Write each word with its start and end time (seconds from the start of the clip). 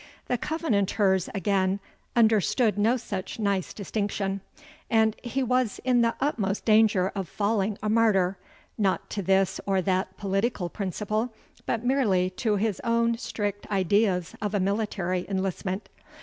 The 0.25 0.37
Covenanters, 0.39 1.29
again, 1.35 1.79
understood 2.15 2.75
no 2.75 2.97
such 2.97 3.37
nice 3.37 3.71
distinction, 3.71 4.41
and 4.89 5.15
he 5.21 5.43
was 5.43 5.79
in 5.83 6.01
the 6.01 6.15
utmost 6.19 6.65
danger 6.65 7.11
of 7.13 7.29
falling 7.29 7.77
a 7.83 7.87
martyr, 7.87 8.35
not 8.79 9.11
to 9.11 9.21
this 9.21 9.61
or 9.67 9.79
that 9.83 10.17
political 10.17 10.69
principle, 10.69 11.31
but 11.67 11.85
merely 11.85 12.31
to 12.31 12.55
his 12.55 12.79
own 12.83 13.19
strict 13.19 13.69
ideas 13.69 14.33
of 14.41 14.55
a 14.55 14.59
military 14.59 15.27
enlistment. 15.29 15.87